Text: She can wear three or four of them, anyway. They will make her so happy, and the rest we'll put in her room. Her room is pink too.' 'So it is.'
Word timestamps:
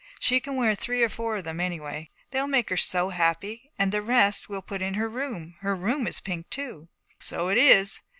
She 0.19 0.39
can 0.39 0.55
wear 0.55 0.73
three 0.73 1.03
or 1.03 1.09
four 1.09 1.35
of 1.35 1.43
them, 1.43 1.59
anyway. 1.59 2.09
They 2.31 2.39
will 2.41 2.47
make 2.47 2.71
her 2.71 2.75
so 2.75 3.09
happy, 3.09 3.69
and 3.77 3.91
the 3.91 4.01
rest 4.01 4.49
we'll 4.49 4.63
put 4.63 4.81
in 4.81 4.95
her 4.95 5.07
room. 5.07 5.53
Her 5.59 5.75
room 5.75 6.07
is 6.07 6.19
pink 6.19 6.49
too.' 6.49 6.89
'So 7.19 7.49
it 7.49 7.57
is.' 7.59 8.01